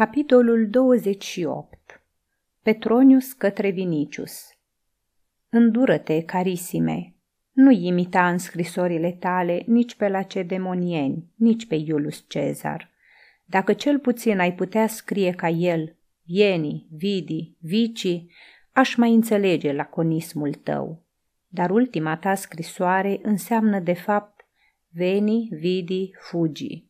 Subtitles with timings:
[0.00, 2.02] Capitolul 28
[2.62, 4.48] Petronius către Vinicius
[5.48, 7.14] Îndură-te, carisime,
[7.52, 12.90] nu imita în scrisorile tale nici pe lacedemonieni, nici pe Iulus Cezar.
[13.44, 18.24] Dacă cel puțin ai putea scrie ca el, Vieni, Vidi, Vici,
[18.72, 21.02] aș mai înțelege laconismul tău.
[21.48, 24.46] Dar ultima ta scrisoare înseamnă de fapt
[24.88, 26.89] Veni, Vidi, Fugi.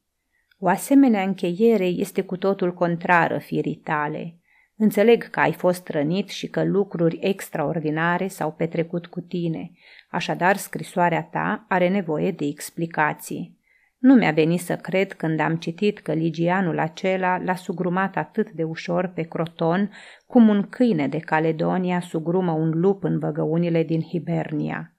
[0.62, 4.34] O asemenea încheiere este cu totul contrară firii tale.
[4.76, 9.72] Înțeleg că ai fost rănit și că lucruri extraordinare s-au petrecut cu tine,
[10.10, 13.58] așadar scrisoarea ta are nevoie de explicații.
[13.98, 18.62] Nu mi-a venit să cred când am citit că ligianul acela l-a sugrumat atât de
[18.62, 19.90] ușor pe Croton
[20.26, 24.94] cum un câine de Caledonia sugrumă un lup în văgăunile din Hibernia.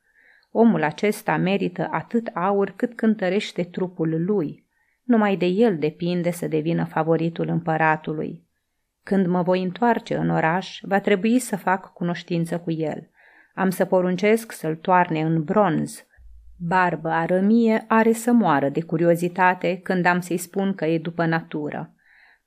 [0.51, 4.69] Omul acesta merită atât aur cât cântărește trupul lui.
[5.03, 8.49] Numai de el depinde să devină favoritul împăratului.
[9.03, 13.09] Când mă voi întoarce în oraș, va trebui să fac cunoștință cu el.
[13.53, 16.05] Am să poruncesc să-l toarne în bronz.
[16.57, 21.93] Barbă arămie are să moară de curiozitate când am să-i spun că e după natură.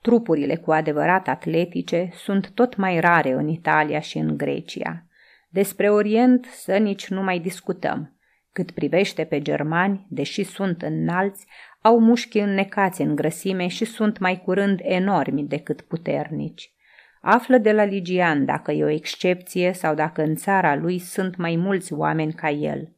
[0.00, 5.06] Trupurile cu adevărat atletice sunt tot mai rare în Italia și în Grecia.
[5.48, 8.13] Despre Orient să nici nu mai discutăm.
[8.55, 11.47] Cât privește pe germani, deși sunt înalți,
[11.80, 16.72] au mușchi înnecați în grăsime și sunt mai curând enormi decât puternici.
[17.20, 21.56] Află de la Ligian dacă e o excepție sau dacă în țara lui sunt mai
[21.56, 22.92] mulți oameni ca el.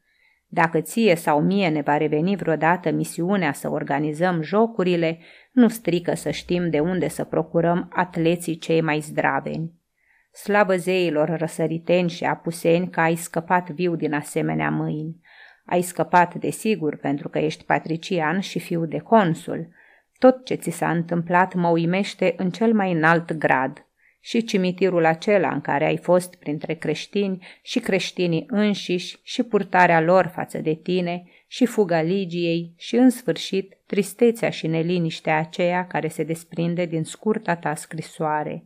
[0.46, 5.18] Dacă ție sau mie ne va reveni vreodată misiunea să organizăm jocurile,
[5.52, 9.72] nu strică să știm de unde să procurăm atleții cei mai zdraveni.
[10.32, 15.20] Slavă zeilor răsăriteni și apuseni că ai scăpat viu din asemenea mâini.
[15.66, 19.68] Ai scăpat, desigur, pentru că ești patrician și fiu de consul.
[20.18, 23.86] Tot ce ți s-a întâmplat mă uimește în cel mai înalt grad.
[24.20, 30.26] Și cimitirul acela în care ai fost printre creștini și creștinii înșiși și purtarea lor
[30.34, 36.22] față de tine și fuga Ligiei și, în sfârșit, tristețea și neliniștea aceea care se
[36.22, 38.64] desprinde din scurta ta scrisoare.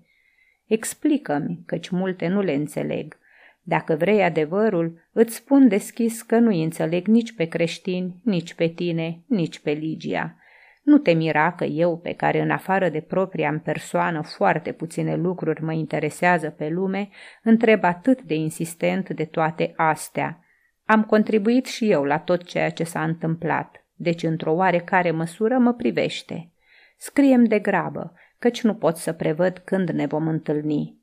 [0.67, 3.19] Explică-mi, căci multe nu le înțeleg.
[3.63, 9.23] Dacă vrei adevărul, îți spun deschis că nu înțeleg nici pe creștini, nici pe tine,
[9.27, 10.35] nici pe Ligia.
[10.83, 15.17] Nu te mira că eu, pe care în afară de propria în persoană foarte puține
[15.17, 17.09] lucruri mă interesează pe lume,
[17.43, 20.45] întreb atât de insistent de toate astea.
[20.85, 25.73] Am contribuit și eu la tot ceea ce s-a întâmplat, deci într-o oarecare măsură mă
[25.73, 26.53] privește.
[26.97, 31.00] Scriem de grabă, căci nu pot să prevăd când ne vom întâlni.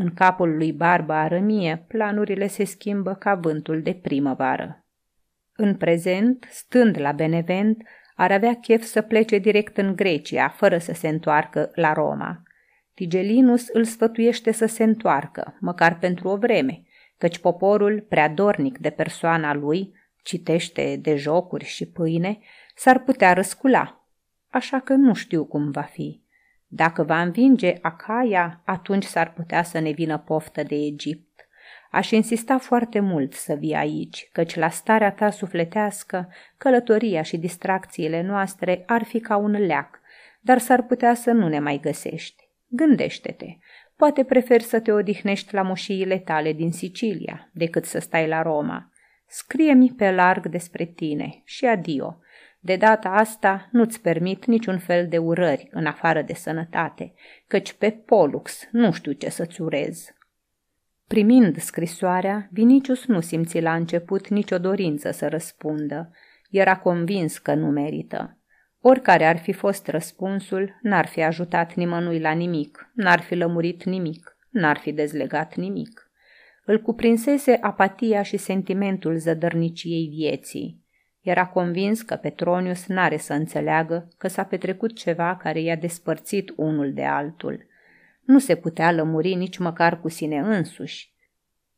[0.00, 4.84] În capul lui Barba Arămie, planurile se schimbă ca vântul de primăvară.
[5.56, 7.82] În prezent, stând la Benevent,
[8.14, 12.42] ar avea chef să plece direct în Grecia, fără să se întoarcă la Roma.
[12.94, 16.82] Tigelinus îl sfătuiește să se întoarcă, măcar pentru o vreme,
[17.16, 19.92] căci poporul, prea dornic de persoana lui,
[20.22, 22.38] citește de jocuri și pâine,
[22.74, 24.08] s-ar putea răscula.
[24.50, 26.26] Așa că nu știu cum va fi.
[26.70, 31.48] Dacă va învinge Acaia, atunci s-ar putea să ne vină poftă de Egipt.
[31.90, 38.22] Aș insista foarte mult să vii aici, căci la starea ta sufletească, călătoria și distracțiile
[38.22, 40.00] noastre ar fi ca un leac,
[40.40, 42.48] dar s-ar putea să nu ne mai găsești.
[42.66, 43.46] Gândește-te,
[43.96, 48.92] poate preferi să te odihnești la moșiile tale din Sicilia decât să stai la Roma.
[49.26, 52.18] Scrie-mi pe larg despre tine și adio.
[52.60, 57.14] De data asta nu-ți permit niciun fel de urări în afară de sănătate,
[57.46, 60.12] căci pe Polux nu știu ce să-ți urez.
[61.06, 66.10] Primind scrisoarea, Vinicius nu simți la început nicio dorință să răspundă.
[66.50, 68.38] Era convins că nu merită.
[68.80, 74.36] Oricare ar fi fost răspunsul, n-ar fi ajutat nimănui la nimic, n-ar fi lămurit nimic,
[74.50, 76.10] n-ar fi dezlegat nimic.
[76.64, 80.82] Îl cuprinsese apatia și sentimentul zădărniciei vieții.
[81.28, 86.92] Era convins că Petronius n-are să înțeleagă că s-a petrecut ceva care i-a despărțit unul
[86.92, 87.66] de altul.
[88.24, 91.12] Nu se putea lămuri nici măcar cu sine însuși.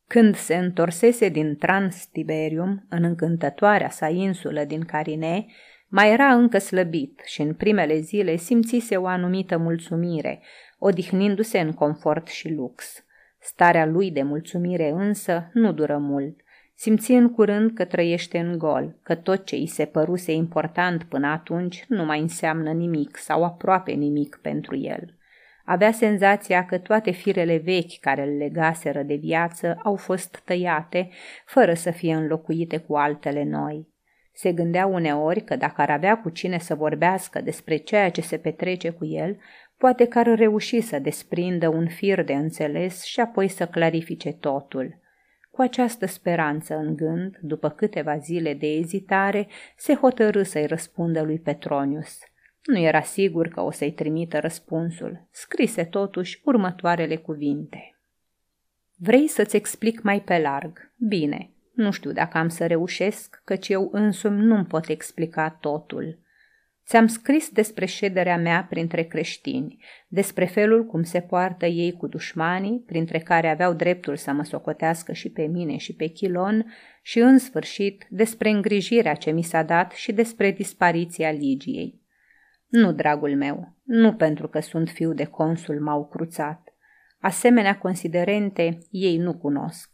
[0.07, 5.45] Când se întorsese din Transtiberium, în încântătoarea sa insulă din Carine,
[5.87, 10.41] mai era încă slăbit și în primele zile simțise o anumită mulțumire,
[10.79, 13.05] odihnindu-se în confort și lux.
[13.39, 16.41] Starea lui de mulțumire însă nu dură mult–
[16.81, 21.27] Simți în curând că trăiește în gol, că tot ce îi se păruse important până
[21.27, 25.17] atunci nu mai înseamnă nimic sau aproape nimic pentru el.
[25.65, 31.09] Avea senzația că toate firele vechi care îl legaseră de viață au fost tăiate,
[31.45, 33.87] fără să fie înlocuite cu altele noi.
[34.33, 38.37] Se gândea uneori că dacă ar avea cu cine să vorbească despre ceea ce se
[38.37, 39.37] petrece cu el,
[39.77, 45.00] poate că ar reuși să desprindă un fir de înțeles și apoi să clarifice totul.
[45.61, 49.47] Cu această speranță în gând, după câteva zile de ezitare,
[49.77, 52.19] se hotărâ să-i răspundă lui Petronius.
[52.63, 55.27] Nu era sigur că o să-i trimită răspunsul.
[55.31, 57.99] Scrise totuși următoarele cuvinte.
[58.95, 60.93] Vrei să-ți explic mai pe larg?
[60.97, 66.19] Bine, nu știu dacă am să reușesc, căci eu însumi nu-mi pot explica totul.
[66.91, 72.83] Ți-am scris despre șederea mea printre creștini, despre felul cum se poartă ei cu dușmanii,
[72.85, 77.37] printre care aveau dreptul să mă socotească și pe mine și pe Chilon, și în
[77.37, 82.01] sfârșit despre îngrijirea ce mi s-a dat și despre dispariția Ligiei.
[82.67, 86.73] Nu, dragul meu, nu pentru că sunt fiu de consul m-au cruțat.
[87.19, 89.89] Asemenea considerente ei nu cunosc.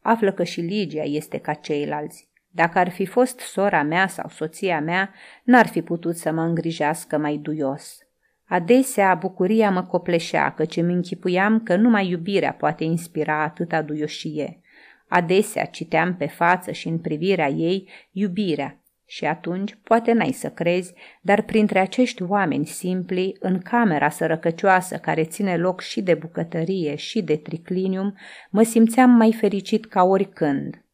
[0.00, 2.27] Află că și Ligia este ca ceilalți.
[2.50, 7.18] Dacă ar fi fost sora mea sau soția mea, n-ar fi putut să mă îngrijească
[7.18, 7.98] mai duios.
[8.44, 14.60] Adesea bucuria mă copleșea, căci îmi închipuiam că numai iubirea poate inspira atâta duioșie.
[15.08, 18.80] Adesea citeam pe față și în privirea ei iubirea,
[19.10, 25.24] și atunci poate n-ai să crezi, dar printre acești oameni simpli, în camera sărăcăcioasă care
[25.24, 28.14] ține loc și de bucătărie și de triclinium,
[28.50, 30.84] mă simțeam mai fericit ca oricând.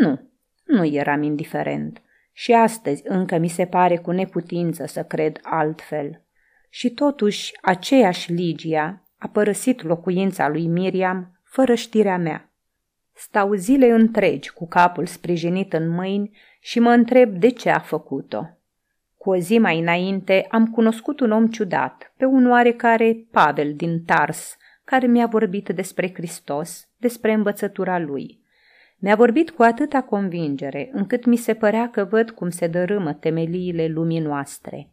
[0.00, 0.30] Nu,
[0.66, 2.00] nu eram indiferent.
[2.32, 6.22] Și astăzi încă mi se pare cu neputință să cred altfel.
[6.70, 12.50] Și totuși, aceeași Ligia a părăsit locuința lui Miriam fără știrea mea.
[13.12, 18.42] Stau zile întregi cu capul sprijinit în mâini și mă întreb de ce a făcut-o.
[19.16, 24.04] Cu o zi mai înainte am cunoscut un om ciudat, pe un oarecare Pavel din
[24.04, 28.44] Tars, care mi-a vorbit despre Hristos, despre învățătura lui.
[28.98, 33.86] Mi-a vorbit cu atâta convingere, încât mi se părea că văd cum se dărâmă temeliile
[33.86, 34.90] lumii noastre.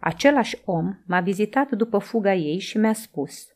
[0.00, 3.46] Același om m-a vizitat după fuga ei și mi-a spus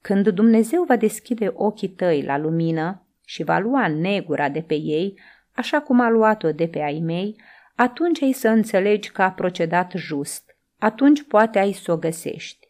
[0.00, 5.20] Când Dumnezeu va deschide ochii tăi la lumină și va lua negura de pe ei,
[5.52, 7.36] așa cum a luat-o de pe ai mei,
[7.74, 12.68] atunci ai să înțelegi că a procedat just, atunci poate ai să o găsești.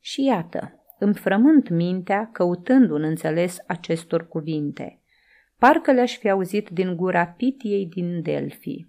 [0.00, 4.98] Și iată, îmi frământ mintea căutând un înțeles acestor cuvinte–
[5.58, 8.86] Parcă le-aș fi auzit din gura Pitiei din Delphi.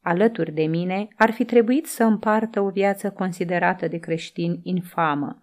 [0.00, 5.40] Alături de mine ar fi trebuit să împartă o viață considerată de creștin infamă.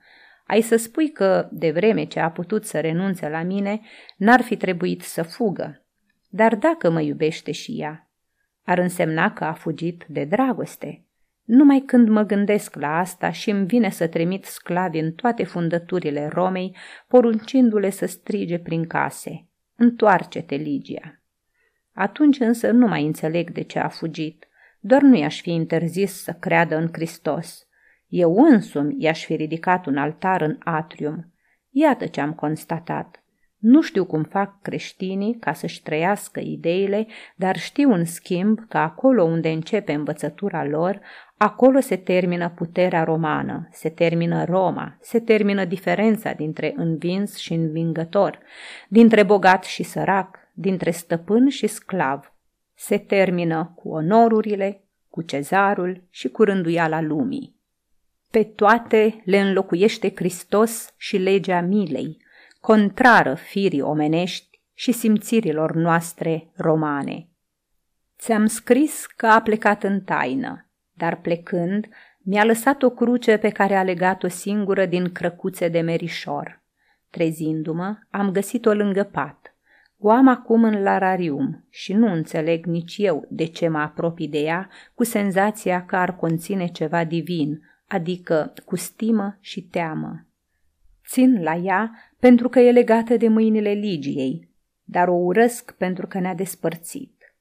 [0.47, 3.81] Ai să spui că, de vreme ce a putut să renunțe la mine,
[4.17, 5.85] n-ar fi trebuit să fugă.
[6.29, 8.09] Dar dacă mă iubește și ea,
[8.63, 11.05] ar însemna că a fugit de dragoste.
[11.43, 16.27] Numai când mă gândesc la asta și îmi vine să trimit sclavi în toate fundăturile
[16.27, 16.75] Romei,
[17.07, 19.47] poruncindu-le să strige prin case.
[19.75, 21.21] Întoarce-te, Ligia.
[21.93, 24.47] Atunci însă nu mai înțeleg de ce a fugit.
[24.79, 27.67] Doar nu i-aș fi interzis să creadă în Hristos.
[28.07, 31.33] Eu însumi i-aș fi ridicat un altar în atrium.
[31.69, 33.23] Iată ce am constatat.
[33.57, 39.23] Nu știu cum fac creștinii ca să-și trăiască ideile, dar știu în schimb că acolo
[39.23, 40.99] unde începe învățătura lor,
[41.37, 48.39] acolo se termină puterea romană, se termină Roma, se termină diferența dintre învins și învingător,
[48.87, 52.33] dintre bogat și sărac, dintre stăpân și sclav.
[52.73, 57.55] Se termină cu onorurile, cu cezarul și cu rânduiala lumii.
[58.31, 62.24] Pe toate le înlocuiește Hristos și legea milei,
[62.65, 67.29] contrară firii omenești și simțirilor noastre romane.
[68.19, 71.87] Ți-am scris că a plecat în taină, dar plecând
[72.19, 76.63] mi-a lăsat o cruce pe care a legat-o singură din crăcuțe de merișor.
[77.09, 79.55] Trezindu-mă, am găsit-o lângă pat.
[79.97, 84.39] O am acum în lararium și nu înțeleg nici eu de ce mă apropii de
[84.39, 90.25] ea cu senzația că ar conține ceva divin, adică cu stimă și teamă.
[91.07, 94.49] Țin la ea pentru că e legată de mâinile Ligiei,
[94.83, 97.35] dar o urăsc pentru că ne-a despărțit.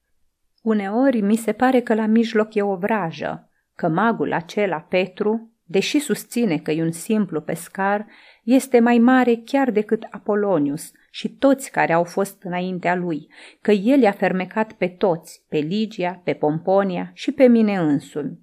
[0.61, 5.99] Uneori mi se pare că la mijloc e o vrajă, că magul acela, Petru, deși
[5.99, 8.05] susține că e un simplu pescar,
[8.43, 13.27] este mai mare chiar decât Apolonius și toți care au fost înaintea lui,
[13.61, 18.39] că el i-a fermecat pe toți, pe Ligia, pe Pomponia și pe mine însumi.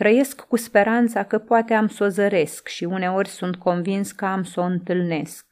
[0.00, 4.42] Trăiesc cu speranța că poate am să o zăresc și uneori sunt convins că am
[4.42, 5.46] să o întâlnesc.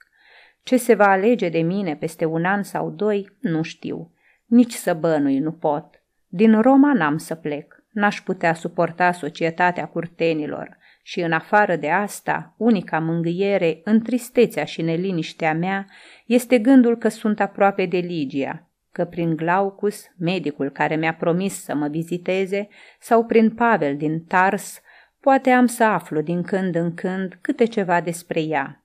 [0.63, 4.13] Ce se va alege de mine peste un an sau doi, nu știu.
[4.47, 6.03] Nici să bănui nu pot.
[6.27, 7.85] Din Roma n-am să plec.
[7.91, 10.77] N-aș putea suporta societatea curtenilor.
[11.03, 15.87] Și în afară de asta, unica mângâiere în tristețea și neliniștea mea
[16.27, 18.68] este gândul că sunt aproape de Ligia.
[18.93, 22.69] Că prin Glaucus, medicul care mi-a promis să mă viziteze,
[23.01, 24.81] sau prin Pavel din Tars,
[25.21, 28.83] poate am să aflu din când în când câte ceva despre ea.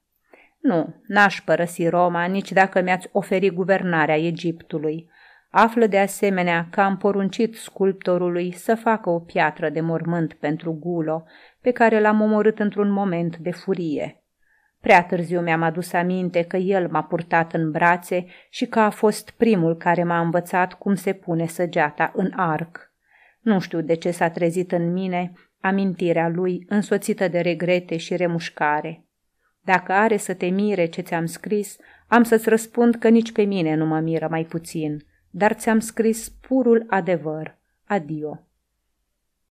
[0.60, 5.10] Nu, n-aș părăsi Roma nici dacă mi-ați oferi guvernarea Egiptului.
[5.52, 11.24] Află de asemenea că am poruncit sculptorului să facă o piatră de mormânt pentru Gulo,
[11.62, 14.23] pe care l-am omorât într-un moment de furie.
[14.84, 19.30] Prea târziu mi-am adus aminte că el m-a purtat în brațe și că a fost
[19.32, 22.92] primul care m-a învățat cum se pune săgeata în arc.
[23.40, 29.06] Nu știu de ce s-a trezit în mine amintirea lui însoțită de regrete și remușcare.
[29.62, 33.76] Dacă are să te mire ce ți-am scris, am să-ți răspund că nici pe mine
[33.76, 37.58] nu mă miră mai puțin, dar ți-am scris purul adevăr.
[37.86, 38.48] Adio.